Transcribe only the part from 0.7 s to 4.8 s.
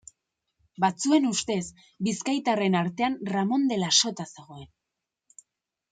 Batzuen ustez, bizkaitarren artean Ramon de la Sota zegoen.